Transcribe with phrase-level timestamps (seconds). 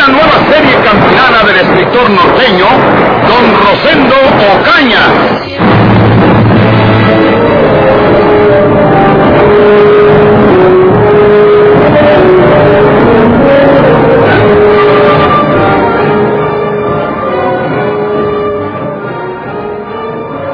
[0.00, 2.64] Una nueva serie campilana del escritor norteño,
[3.28, 4.14] don Rosendo
[4.56, 5.02] Ocaña.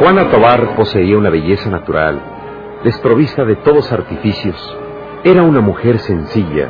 [0.00, 2.20] Juana Tobar poseía una belleza natural,
[2.82, 4.56] desprovista de todos artificios.
[5.22, 6.68] Era una mujer sencilla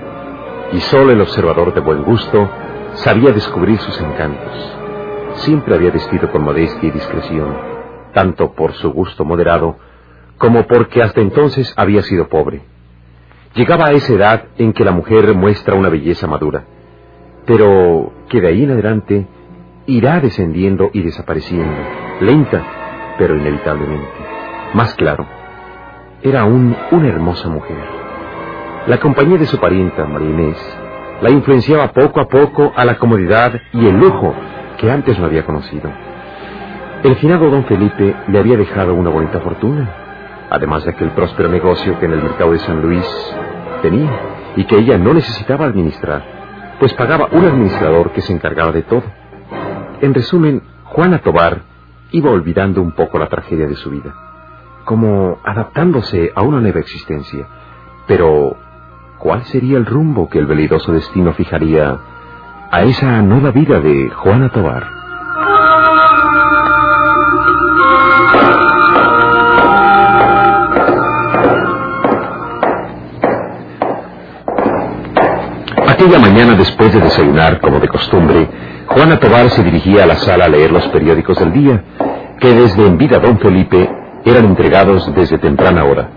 [0.73, 2.51] y solo el observador de buen gusto
[2.97, 4.77] sabía descubrir sus encantos.
[5.37, 7.57] Siempre había vestido con modestia y discreción,
[8.13, 9.77] tanto por su gusto moderado
[10.39, 12.63] como porque hasta entonces había sido pobre.
[13.55, 16.65] Llegaba a esa edad en que la mujer muestra una belleza madura,
[17.47, 19.27] pero que de ahí en adelante
[19.87, 21.77] irá descendiendo y desapareciendo,
[22.21, 24.13] lenta, pero inevitablemente.
[24.75, 25.27] Más claro,
[26.23, 27.83] era aún una hermosa mujer.
[28.89, 30.29] La compañía de su parienta, María
[31.21, 34.35] la influenciaba poco a poco a la comodidad y el lujo
[34.77, 35.91] que antes no había conocido.
[37.03, 39.89] El finado don Felipe le había dejado una bonita fortuna,
[40.51, 43.07] además de aquel próspero negocio que en el mercado de San Luis
[43.83, 44.11] tenía
[44.57, 46.23] y que ella no necesitaba administrar,
[46.81, 49.05] pues pagaba un administrador que se encargaba de todo.
[50.01, 51.63] En resumen, Juana Tobar
[52.11, 54.15] iba olvidando un poco la tragedia de su vida,
[54.85, 57.47] como adaptándose a una nueva existencia.
[58.07, 58.57] Pero,
[59.19, 61.99] ¿cuál sería el rumbo que el velidoso destino fijaría
[62.71, 64.87] a esa nueva vida de Juana Tobar?
[75.89, 78.49] Aquella mañana después de desayunar, como de costumbre,
[78.87, 81.83] Juana Tobar se dirigía a la sala a leer los periódicos del día,
[82.39, 83.91] que desde en vida don Felipe
[84.25, 86.11] eran entregados desde temprana hora.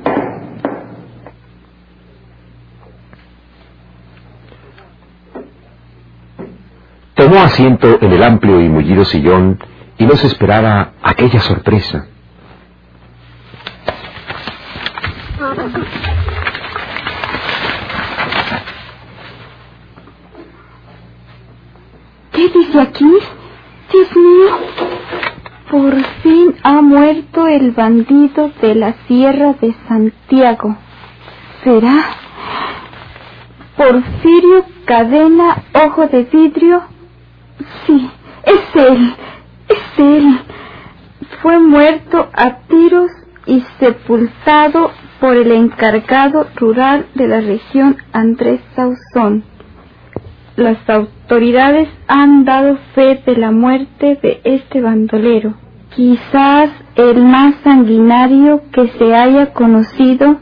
[7.41, 9.59] Asiento en el amplio y mullido sillón
[9.97, 12.05] y nos esperaba aquella sorpresa.
[22.33, 23.09] ¿Qué dice aquí?
[23.91, 24.59] Dios mío.
[25.71, 30.75] Por fin ha muerto el bandido de la Sierra de Santiago.
[31.63, 32.03] ¿Será?
[33.77, 36.98] Porfirio Cadena Ojo de Vidrio.
[37.85, 38.09] Sí,
[38.43, 39.15] es él.
[39.67, 40.39] Es él.
[41.41, 43.11] Fue muerto a tiros
[43.45, 49.43] y sepultado por el encargado rural de la región Andrés Sauzón
[50.59, 55.53] las autoridades han dado fe de la muerte de este bandolero,
[55.95, 60.37] quizás el más sanguinario que se haya conocido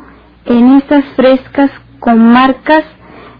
[0.45, 1.69] en estas frescas
[1.99, 2.83] comarcas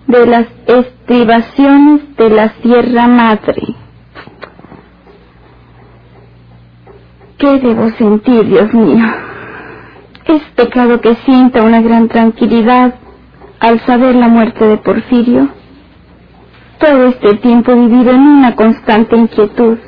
[0.08, 3.76] de las estribaciones de la Sierra Madre.
[7.38, 9.06] ¿Qué debo sentir, Dios mío?
[10.26, 12.96] Es pecado que sienta una gran tranquilidad
[13.60, 15.50] al saber la muerte de Porfirio
[16.80, 19.80] todo este tiempo he vivido en una constante inquietud.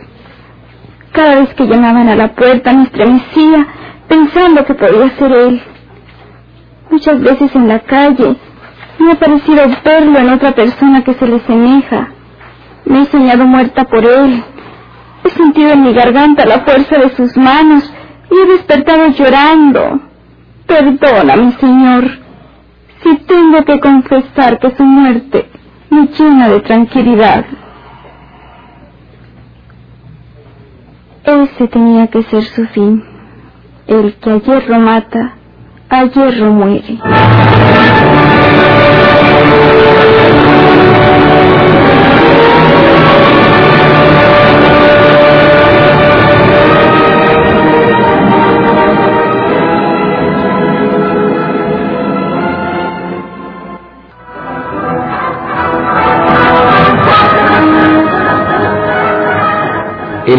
[1.12, 3.68] Cada vez que llamaban a la puerta me estremecía
[4.08, 5.62] pensando que podía ser él.
[6.90, 8.38] Muchas veces en la calle
[9.00, 12.10] me ha parecido verlo en otra persona que se le semeja.
[12.86, 14.44] Me he soñado muerta por él.
[15.24, 17.92] He sentido en mi garganta la fuerza de sus manos
[18.32, 20.02] y he despertado llorando.
[20.66, 22.10] Perdóname, Señor,
[23.04, 25.50] si tengo que confesar que su muerte
[25.90, 27.46] me llena de tranquilidad.
[31.24, 33.04] Ese tenía que ser su fin.
[33.88, 35.34] El que a hierro mata,
[35.90, 37.00] a hierro muere.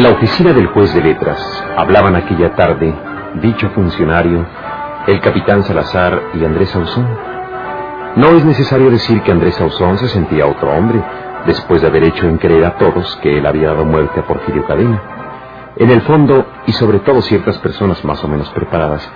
[0.01, 1.39] En la oficina del juez de letras
[1.77, 2.91] hablaban aquella tarde
[3.43, 4.47] dicho funcionario,
[5.07, 7.07] el capitán Salazar y Andrés Sauzón.
[8.17, 11.03] No es necesario decir que Andrés Sauzón se sentía otro hombre
[11.45, 14.65] después de haber hecho en creer a todos que él había dado muerte a Porfirio
[14.67, 15.03] Cadena.
[15.77, 19.07] En el fondo, y sobre todo ciertas personas más o menos preparadas,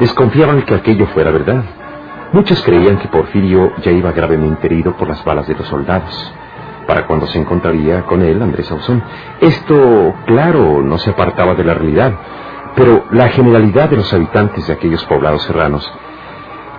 [0.00, 1.64] desconfiaban que aquello fuera verdad.
[2.32, 6.32] Muchos creían que Porfirio ya iba gravemente herido por las balas de los soldados,
[6.86, 9.02] para cuando se encontraría con él Andrés Ausón.
[9.40, 12.12] Esto, claro, no se apartaba de la realidad,
[12.74, 15.90] pero la generalidad de los habitantes de aquellos poblados serranos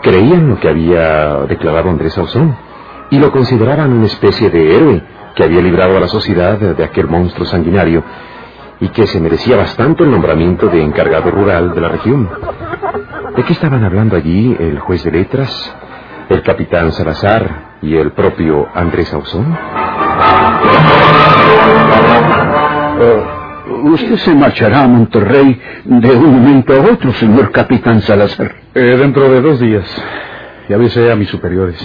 [0.01, 2.55] creían lo que había declarado Andrés Ausón
[3.09, 5.03] y lo consideraban una especie de héroe
[5.35, 8.03] que había librado a la sociedad de aquel monstruo sanguinario
[8.79, 12.29] y que se merecía bastante el nombramiento de encargado rural de la región.
[13.35, 15.75] ¿De qué estaban hablando allí el juez de letras,
[16.29, 19.57] el capitán Salazar y el propio Andrés Ausón?
[22.97, 28.55] Uh, usted se marchará a Monterrey de un momento a otro, señor capitán Salazar.
[28.73, 29.85] Eh, dentro de dos días.
[30.69, 31.77] Ya avisé a mis superiores.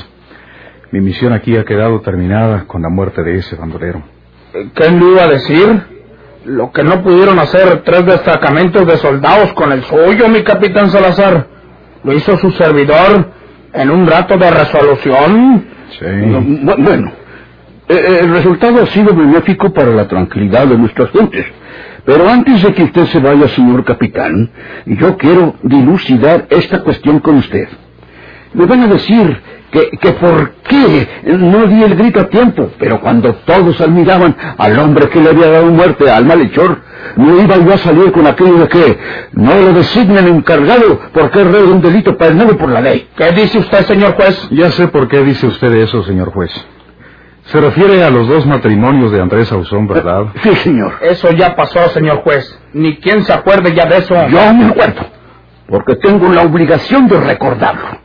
[0.93, 4.03] Mi misión aquí ha quedado terminada con la muerte de ese bandolero.
[4.75, 5.83] ¿Qué le iba a decir?
[6.47, 11.47] Lo que no pudieron hacer tres destacamentos de soldados con el suyo, mi capitán Salazar.
[12.03, 13.31] Lo hizo su servidor
[13.73, 15.67] en un rato de resolución.
[15.99, 16.07] Sí.
[16.07, 17.20] Bueno, eh,
[17.91, 21.47] el resultado ha sido benéfico para la tranquilidad de nuestras gentes.
[22.05, 24.51] Pero antes de que usted se vaya, señor capitán,
[24.87, 27.69] yo quiero dilucidar esta cuestión con usted.
[28.55, 29.41] Me van a decir
[29.71, 34.79] que, que por qué no di el grito a tiempo, pero cuando todos admiraban al
[34.79, 36.81] hombre que le había dado muerte al malhechor,
[37.17, 38.99] no iba yo a salir con aquello de que
[39.33, 43.09] no lo designen encargado porque es rey de un delito penado por la ley.
[43.17, 44.49] ¿Qué dice usted, señor juez?
[44.51, 46.51] Ya sé por qué dice usted eso, señor juez.
[47.51, 50.27] Se refiere a los dos matrimonios de Andrés Ausón, ¿verdad?
[50.41, 50.95] Sí, señor.
[51.01, 52.57] Eso ya pasó, señor juez.
[52.73, 54.15] Ni quien se acuerde ya de eso.
[54.29, 55.01] Yo me acuerdo,
[55.69, 57.99] porque tengo la obligación de recordarlo.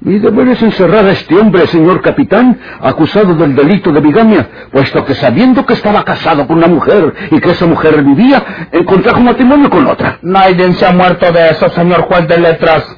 [0.00, 5.14] Y deberes encerrar a este hombre, señor capitán, acusado del delito de bigamia, puesto que
[5.14, 8.44] sabiendo que estaba casado con una mujer y que esa mujer vivía,
[8.86, 10.18] contrajo matrimonio con otra.
[10.22, 12.96] Nadie se ha muerto de eso, señor juez de letras.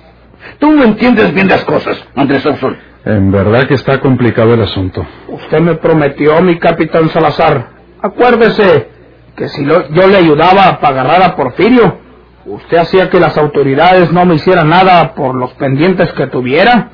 [0.58, 2.76] Tú no entiendes bien las cosas, Andrés Ausón.
[3.06, 5.06] En verdad que está complicado el asunto.
[5.28, 7.68] Usted me prometió, mi capitán Salazar.
[8.02, 8.88] Acuérdese
[9.36, 11.98] que si lo- yo le ayudaba para agarrar a Porfirio,
[12.46, 16.90] usted hacía que las autoridades no me hicieran nada por los pendientes que tuviera.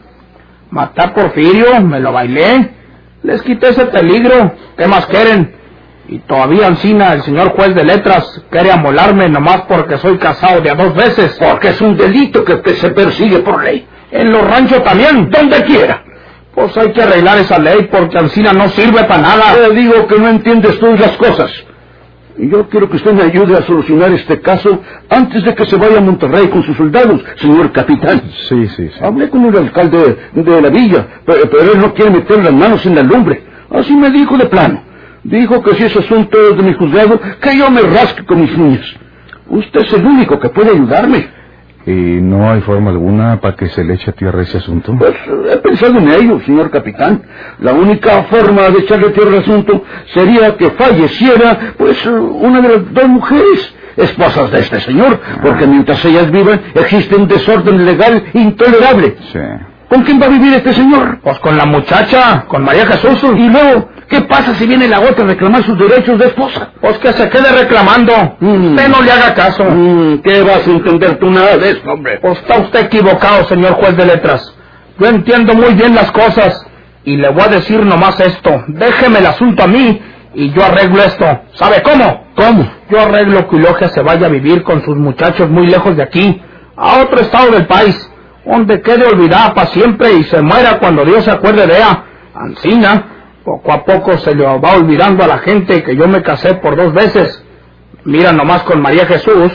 [0.71, 2.71] Maté a Porfirio, me lo bailé,
[3.23, 4.53] les quité ese peligro.
[4.77, 5.55] ¿Qué más quieren?
[6.09, 10.71] Y todavía Ancina, el señor juez de letras, quiere amolarme nomás porque soy casado de
[10.71, 11.39] a dos veces.
[11.39, 13.87] Porque es un delito que, que se persigue por ley.
[14.13, 15.31] En los ranchos también.
[15.31, 16.05] Donde quiera.
[16.55, 19.55] Pues hay que arreglar esa ley porque Ancina no sirve para nada.
[19.55, 21.51] Te digo que no entiendes tú las cosas.
[22.39, 24.81] Y yo quiero que usted me ayude a solucionar este caso
[25.11, 28.23] antes de que se vaya a Monterrey con sus soldados, señor capitán.
[28.49, 29.05] Sí, sí, sí.
[29.05, 32.85] Hablé con el alcalde de la villa, pero, pero él no quiere meter las manos
[32.87, 33.43] en la lumbre.
[33.71, 34.83] Así me dijo de plano.
[35.25, 38.55] Dijo que si ese asunto es de mi juzgado, que yo me rasque con mis
[38.57, 38.87] uñas.
[39.49, 41.29] Usted es el único que puede ayudarme.
[41.85, 44.95] ¿Y no hay forma alguna para que se le eche a tierra ese asunto?
[44.99, 45.15] Pues
[45.51, 47.23] he pensado en ello, señor capitán.
[47.59, 49.83] La única forma de echarle tierra al asunto
[50.15, 56.05] sería que falleciera, pues, una de las dos mujeres, esposas de este señor, porque mientras
[56.05, 59.17] ellas vivan existe un desorden legal intolerable.
[59.33, 59.41] Sí.
[59.93, 61.21] ¿Con quién va a vivir este señor?
[61.23, 63.23] Pues con la muchacha, con María Jesús.
[63.37, 66.71] Y luego, ¿qué pasa si viene la otra a reclamar sus derechos de esposa?
[66.81, 68.15] Pues que se quede reclamando.
[68.41, 68.71] Mm.
[68.71, 69.65] Usted no le haga caso.
[69.65, 72.19] Mm, ¿Qué vas a entender tú nada de eso, hombre?
[72.23, 74.55] Pues está usted equivocado, señor juez de letras.
[74.99, 76.67] Yo entiendo muy bien las cosas.
[77.05, 78.65] Y le voy a decir nomás esto.
[78.69, 80.01] Déjeme el asunto a mí
[80.33, 81.27] y yo arreglo esto.
[81.53, 82.29] ¿Sabe cómo?
[82.35, 82.67] ¿Cómo?
[82.89, 86.41] Yo arreglo que Eulogia se vaya a vivir con sus muchachos muy lejos de aquí,
[86.79, 87.95] a otro estado del país,
[88.45, 92.05] donde quede olvidada para siempre y se muera cuando Dios se acuerde de ella.
[92.35, 93.05] Ancina,
[93.45, 96.77] poco a poco se le va olvidando a la gente que yo me casé por
[96.77, 97.45] dos veces.
[98.05, 99.53] Mira nomás con María Jesús,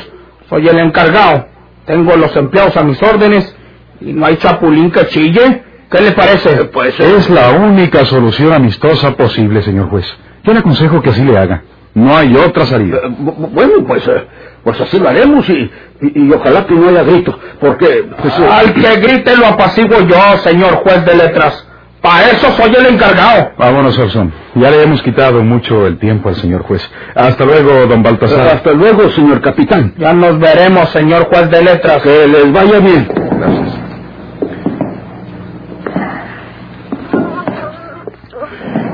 [0.50, 1.48] soy el encargado,
[1.86, 3.54] tengo los empleados a mis órdenes
[4.00, 5.64] y no hay chapulín que chille.
[5.90, 6.66] ¿Qué le parece?
[6.66, 10.06] Pues Es la única solución amistosa posible, señor juez.
[10.44, 11.64] Yo le aconsejo que así le haga.
[11.94, 12.98] No hay otra salida.
[13.04, 14.28] Eh, bu- Bueno, pues, eh,
[14.68, 15.72] pues así lo haremos y,
[16.02, 18.06] y, y ojalá que no haya grito, porque...
[18.22, 21.66] Pues, eh, Al que grite lo apaciguo yo, señor juez de letras.
[22.02, 23.52] Para eso soy el encargado.
[23.58, 24.30] Vámonos, Orson.
[24.56, 26.86] Ya le hemos quitado mucho el tiempo al señor juez.
[27.16, 28.56] Hasta luego, don Baltasar.
[28.58, 29.94] hasta luego, señor capitán.
[29.98, 32.02] Ya nos veremos, señor juez de letras.
[32.02, 33.08] Que les vaya bien.
[33.40, 33.80] Gracias.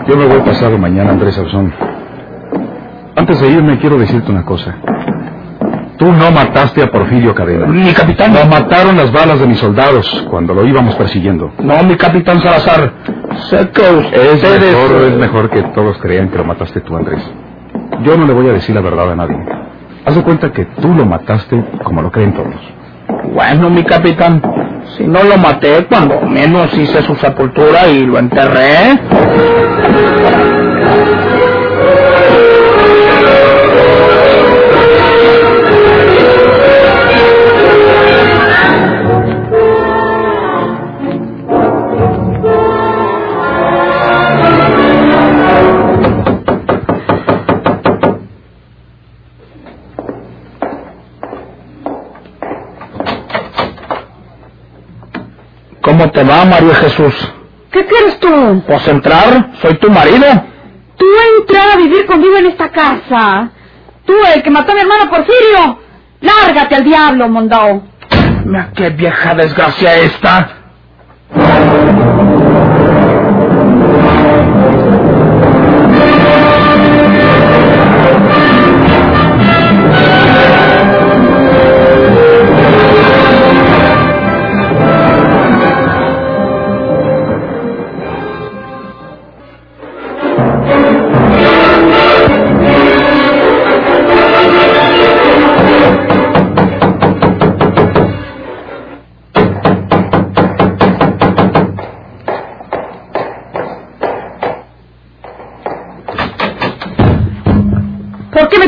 [0.07, 1.73] Yo me voy pasado mañana, Andrés Ausón.
[3.15, 4.75] Antes de irme, quiero decirte una cosa.
[6.03, 7.65] Tú no mataste a Porfirio Cadena.
[7.65, 8.33] Mi capitán.
[8.33, 11.53] Lo mataron las balas de mis soldados cuando lo íbamos persiguiendo.
[11.59, 12.91] No, mi capitán Salazar.
[13.49, 13.81] Sé que
[14.11, 14.75] Es ustedes...
[14.75, 17.21] mejor, es mejor que todos crean que lo mataste tú, Andrés.
[18.03, 19.37] Yo no le voy a decir la verdad a nadie.
[20.05, 22.53] Haz de cuenta que tú lo mataste como lo creen todos.
[23.33, 24.41] Bueno, mi capitán,
[24.97, 28.99] si no lo maté, cuando menos hice su sepultura y lo enterré.
[56.03, 57.13] ¿Cómo te va, María Jesús?
[57.71, 58.61] ¿Qué quieres tú?
[58.67, 60.25] Pues entrar, soy tu marido.
[60.97, 61.05] Tú
[61.39, 63.49] entrar a vivir conmigo en esta casa.
[64.05, 65.79] Tú, el que mató a mi hermano Porfirio.
[66.19, 67.83] Lárgate al diablo, Mondao.
[68.43, 70.49] Mira qué vieja desgracia esta.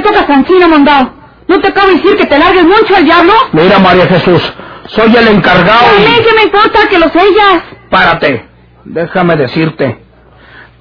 [0.05, 1.13] Tocas Mondao?
[1.47, 3.33] ¿No te acabo de decir que te largues mucho al diablo?
[3.51, 4.41] Mira, María Jesús,
[4.88, 6.07] soy el encargado A y...
[6.07, 7.63] mí qué me importa que lo sellas.
[7.89, 8.45] Párate,
[8.83, 10.03] déjame decirte.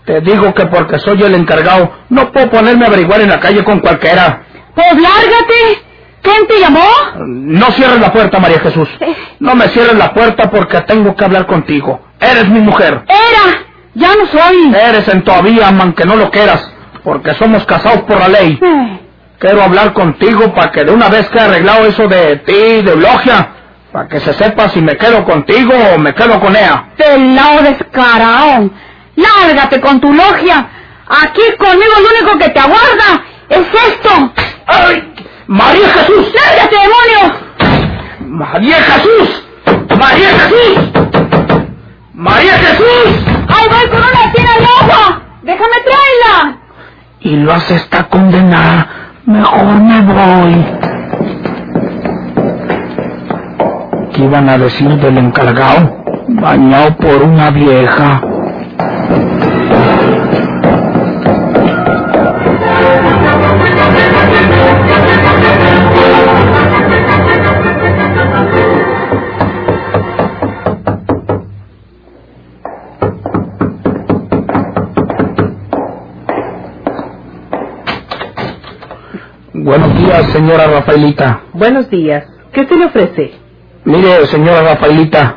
[0.06, 3.64] Te digo que porque soy el encargado, no puedo ponerme a averiguar en la calle
[3.64, 4.42] con cualquiera.
[4.74, 5.82] Pues lárgate.
[6.22, 6.86] ¿Quién te llamó?
[7.26, 8.88] No cierres la puerta, María Jesús.
[9.40, 12.00] No me cierres la puerta porque tengo que hablar contigo.
[12.18, 13.04] Eres mi mujer.
[13.06, 13.64] Era.
[13.94, 14.74] Ya no soy.
[14.74, 16.70] Eres en todavía, aunque no lo quieras,
[17.02, 18.58] porque somos casados por la ley.
[18.60, 19.00] Eh,
[19.38, 22.92] Quiero hablar contigo para que de una vez que he arreglado eso de ti, de
[22.92, 23.48] Eulogia,
[23.92, 26.86] para que se sepa si me quedo contigo o me quedo con ella.
[26.96, 28.70] Pelao descarado.
[29.16, 30.68] Lárgate con tu logia.
[31.06, 34.32] Aquí conmigo lo único que te aguarda es esto.
[34.66, 35.14] ¡Ay!
[35.46, 36.32] ¡María Jesús!
[36.34, 37.40] ¡Lárgate, demonio!
[38.20, 39.44] ¡María Jesús!
[39.98, 40.78] ¡María Jesús!
[42.14, 43.24] ¡María Jesús!
[43.48, 45.22] ¡Ahí voy con una de agua!
[45.42, 46.58] ¡Déjame traerla!
[47.20, 49.03] Y lo hace esta condenada.
[49.26, 50.66] Mejor me voy.
[54.12, 56.04] ¿Qué iban a decir del encargado?
[56.28, 58.20] Bañado por una vieja.
[80.34, 81.42] Señora Rafaelita.
[81.52, 82.24] Buenos días.
[82.52, 83.34] ¿Qué se le ofrece?
[83.84, 85.36] Mire, señora Rafaelita,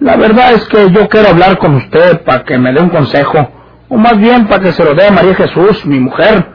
[0.00, 3.46] la verdad es que yo quiero hablar con usted para que me dé un consejo,
[3.90, 6.46] o más bien para que se lo dé a María Jesús, mi mujer,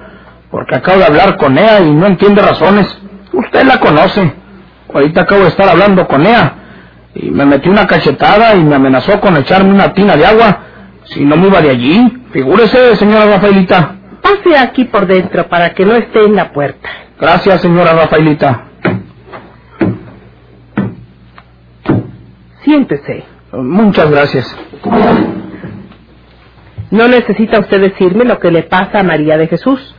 [0.49, 2.87] porque acabo de hablar con ella y no entiende razones.
[3.31, 4.33] Usted la conoce.
[4.91, 6.53] Ahorita acabo de estar hablando con ella
[7.13, 10.59] y me metió una cachetada y me amenazó con echarme una tina de agua
[11.05, 12.23] si no me iba de allí.
[12.31, 13.97] Figúrese, señora Rafaelita.
[14.21, 16.89] Pase aquí por dentro para que no esté en la puerta.
[17.23, 18.65] Gracias, señora Rafaelita.
[22.65, 23.23] Siéntese.
[23.53, 24.57] Muchas gracias.
[26.91, 29.95] No necesita usted decirme lo que le pasa a María de Jesús.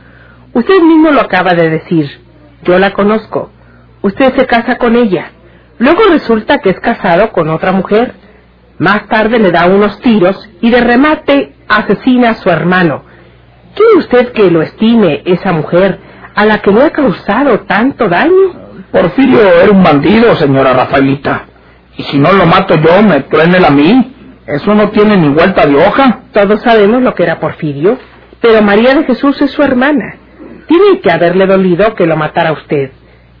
[0.53, 2.07] Usted mismo lo acaba de decir.
[2.61, 3.49] Yo la conozco.
[4.03, 5.31] Usted se casa con ella.
[5.79, 8.13] Luego resulta que es casado con otra mujer.
[8.77, 13.01] Más tarde le da unos tiros y de remate asesina a su hermano.
[13.73, 16.05] ¿Quiere usted que lo estime esa mujer
[16.35, 18.65] a la que le ha causado tanto daño?
[18.91, 21.45] Porfirio era un bandido, señora Rafaelita.
[21.97, 24.13] Y si no lo mato yo, me truene a mí.
[24.45, 26.19] Eso no tiene ni vuelta de hoja.
[26.31, 27.97] Todos sabemos lo que era Porfirio,
[28.41, 30.17] pero María de Jesús es su hermana.
[30.67, 32.91] Tiene que haberle dolido que lo matara usted.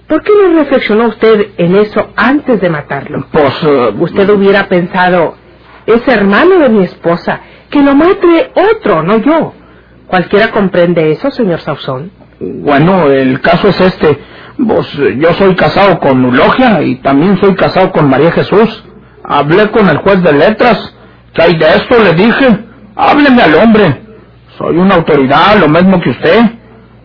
[0.07, 3.25] ¿Por qué no reflexionó usted en eso antes de matarlo?
[3.31, 5.35] Pues, eh, Usted hubiera pensado,
[5.85, 9.53] es hermano de mi esposa, que lo mate otro, no yo.
[10.07, 12.11] ¿Cualquiera comprende eso, señor Sauzón?
[12.39, 14.09] Bueno, el caso es este.
[14.09, 18.83] Eh, yo soy casado con Eulogia y también soy casado con María Jesús.
[19.23, 20.93] Hablé con el juez de letras.
[21.33, 22.01] ¿Qué hay de esto?
[22.01, 22.59] Le dije.
[22.95, 24.01] Hábleme al hombre.
[24.57, 26.41] Soy una autoridad, lo mismo que usted.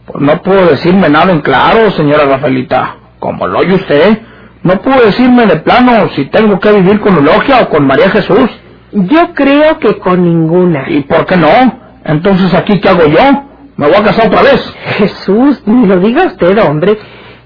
[0.07, 2.97] Pues no puedo decirme nada en claro, señora Rafaelita.
[3.19, 4.19] Como lo oye usted,
[4.63, 8.51] no puedo decirme de plano si tengo que vivir con Eulogia o con María Jesús.
[8.93, 10.89] Yo creo que con ninguna.
[10.89, 11.49] ¿Y por qué no?
[12.05, 13.50] Entonces, ¿aquí qué hago yo?
[13.81, 14.75] ¿Me voy a casar otra vez?
[14.99, 16.99] Jesús, ni lo diga usted, hombre.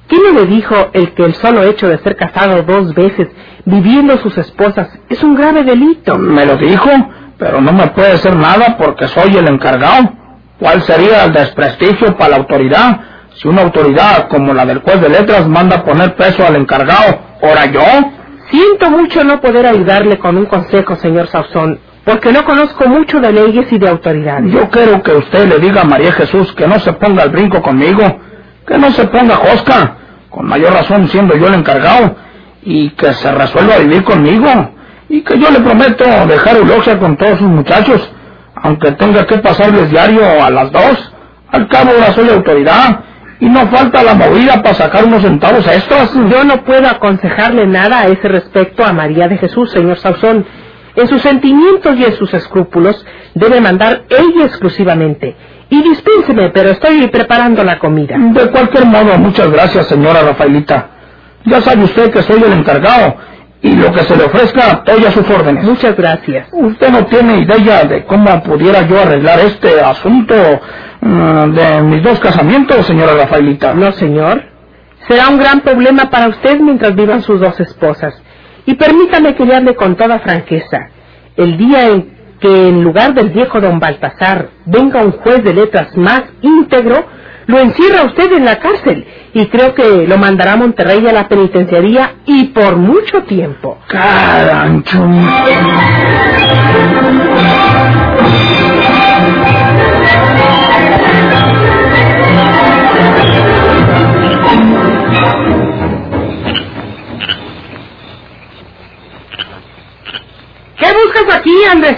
[0.08, 3.28] ¿Quién no le dijo el que el solo hecho de ser casado dos veces,
[3.64, 6.18] viviendo sus esposas, es un grave delito?
[6.18, 6.90] Me lo dijo,
[7.38, 10.12] pero no me puede hacer nada porque soy el encargado.
[10.58, 13.00] ¿Cuál sería el desprestigio para la autoridad?
[13.36, 17.66] Si una autoridad como la del juez de letras manda poner peso al encargado, ¿ora
[17.66, 17.84] yo?
[18.50, 23.32] Siento mucho no poder ayudarle con un consejo, señor Sauzón, porque no conozco mucho de
[23.32, 24.52] leyes y de autoridades.
[24.52, 27.62] Yo quiero que usted le diga a María Jesús que no se ponga al brinco
[27.62, 28.02] conmigo,
[28.66, 29.96] que no se ponga josca,
[30.28, 32.16] con mayor razón siendo yo el encargado,
[32.62, 34.48] y que se resuelva a vivir conmigo,
[35.08, 38.10] y que yo le prometo dejar Eulogia con todos sus muchachos,
[38.56, 41.12] aunque tenga que pasarles diario a las dos.
[41.50, 43.00] Al cabo ahora soy autoridad,
[43.40, 46.12] y no falta la movida para sacar unos centavos extras.
[46.14, 50.46] Yo no puedo aconsejarle nada a ese respecto a María de Jesús, señor Sauzón.
[50.96, 55.36] En sus sentimientos y en sus escrúpulos debe mandar ella exclusivamente.
[55.70, 58.16] Y dispénseme, pero estoy preparando la comida.
[58.18, 60.90] De cualquier modo, muchas gracias, señora Rafaelita.
[61.46, 63.16] Ya sabe usted que soy el encargado
[63.60, 65.64] y lo que se le ofrezca, estoy a sus órdenes.
[65.64, 66.48] Muchas gracias.
[66.52, 70.34] Usted no tiene idea de cómo pudiera yo arreglar este asunto
[71.00, 73.74] mm, de mis dos casamientos, señora Rafaelita.
[73.74, 74.44] No, señor.
[75.08, 78.14] Será un gran problema para usted mientras vivan sus dos esposas.
[78.66, 80.88] Y permítame que le hable con toda franqueza.
[81.36, 85.96] El día en que en lugar del viejo don Baltasar venga un juez de letras
[85.96, 87.06] más íntegro,
[87.46, 91.28] lo encierra usted en la cárcel y creo que lo mandará a Monterrey a la
[91.28, 93.78] penitenciaría y por mucho tiempo.
[93.88, 95.04] Carancho.
[111.54, 111.96] Aquí, Andrés?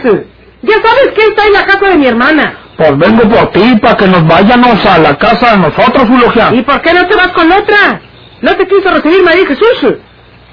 [0.63, 2.59] Ya sabes que está en la casa de mi hermana.
[2.77, 6.51] Pues vengo por ti para que nos vayamos a la casa de nosotros, Eulogia.
[6.53, 8.01] ¿Y por qué no te vas con otra?
[8.43, 9.95] ¿No te quiso recibir María Jesús?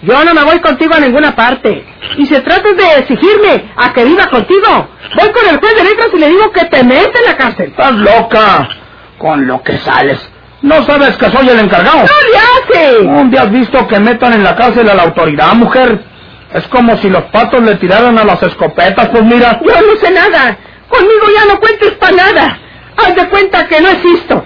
[0.03, 1.85] Yo no me voy contigo a ninguna parte.
[2.17, 4.89] Y se trata de exigirme a que viva contigo.
[5.17, 7.69] Voy con el juez de letras y le digo que te mete en la cárcel.
[7.69, 8.69] Estás loca.
[9.17, 10.19] Con lo que sales.
[10.61, 11.99] ¿No sabes que soy el encargado?
[11.99, 13.03] ¡No le hace!
[13.03, 16.12] ¿Dónde has visto que metan en la cárcel a la autoridad, mujer?
[16.53, 19.59] Es como si los patos le tiraran a las escopetas, pues mira.
[19.61, 20.57] Yo no sé nada.
[20.87, 22.57] Conmigo ya no cuentes para nada.
[22.97, 24.45] Haz de cuenta que no existo.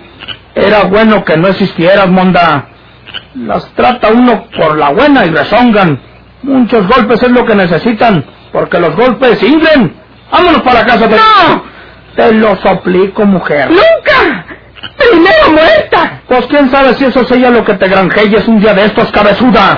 [0.55, 2.69] Era bueno que no existieras, Monda.
[3.35, 6.01] Las trata uno por la buena y rezongan.
[6.43, 9.95] Muchos golpes es lo que necesitan, porque los golpes ingren.
[10.31, 11.07] Vámonos para casa.
[11.07, 11.15] De...
[11.15, 11.63] ¡No!
[12.15, 13.69] Te lo suplico, mujer.
[13.69, 14.45] ¡Nunca!
[14.97, 16.21] ¡Primero muerta!
[16.27, 19.77] Pues quién sabe si eso sería lo que te granjelles un día de estos, cabezuda.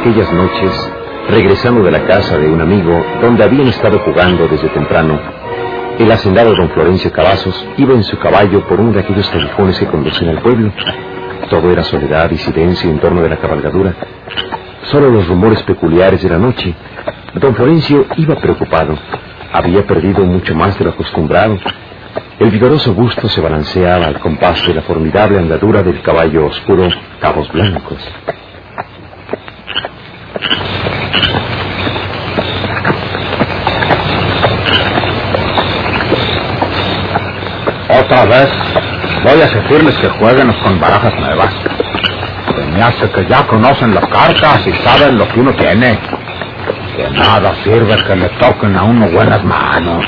[0.00, 0.92] Aquellas noches,
[1.28, 5.20] regresando de la casa de un amigo donde habían estado jugando desde temprano,
[5.98, 9.86] el hacendado don Florencio Cavazos iba en su caballo por uno de aquellos callejones que
[9.86, 10.72] conducen al pueblo.
[11.50, 13.94] Todo era soledad y silencio en torno de la cabalgadura.
[14.84, 16.74] Solo los rumores peculiares de la noche.
[17.34, 18.96] Don Florencio iba preocupado.
[19.52, 21.58] Había perdido mucho más de lo acostumbrado.
[22.38, 26.88] El vigoroso busto se balanceaba al compás de la formidable andadura del caballo oscuro
[27.20, 27.98] Cabos Blancos.
[37.92, 38.48] Otra vez
[39.24, 41.52] voy a exigirles que jueguen con barajas nuevas.
[42.54, 45.98] Se me hace que ya conocen las cartas y saben lo que uno tiene.
[46.96, 50.04] Que nada sirve que le toquen a uno buenas manos.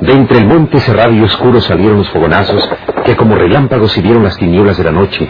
[0.00, 2.68] De entre el monte cerrado y oscuro salieron los fogonazos
[3.04, 5.28] que como relámpagos hirieron las tinieblas de la noche.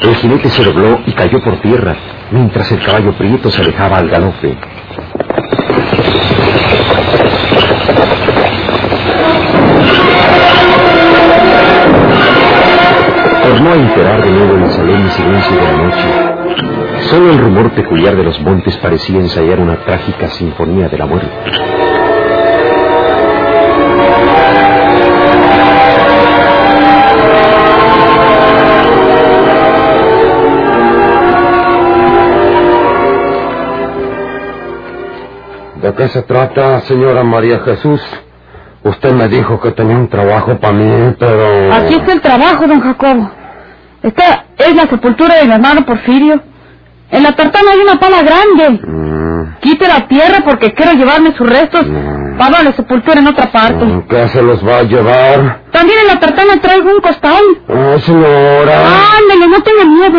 [0.00, 1.96] El jinete se dobló y cayó por tierra,
[2.30, 4.56] mientras el caballo prieto se alejaba al galope.
[13.42, 17.08] Tornó a enterar de nuevo el solemne silencio de la noche.
[17.10, 21.30] Solo el rumor peculiar de los montes parecía ensayar una trágica sinfonía de la muerte.
[35.94, 38.00] Qué se trata, señora María Jesús?
[38.82, 41.72] Usted me dijo que tenía un trabajo para mí, pero...
[41.74, 43.30] Aquí está el trabajo, don Jacobo.
[44.02, 46.40] Esta es la sepultura de mi hermano Porfirio.
[47.10, 48.80] En la tartana hay una pala grande.
[48.86, 51.84] Mm, Quite la tierra porque quiero llevarme sus restos
[52.38, 53.84] para la sepultura en otra parte.
[53.84, 55.60] mm, ¿Qué se los va a llevar?
[55.72, 57.42] También en la tartana traigo un costal.
[57.68, 58.80] Ah, señora.
[59.18, 60.18] Ándale, no tenga miedo.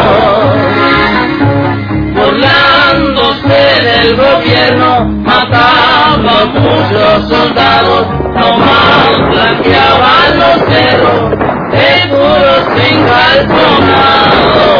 [4.01, 11.21] el gobierno mataba a muchos soldados, nomás blanqueaban los cerros,
[11.71, 14.70] seguros sin calzonado.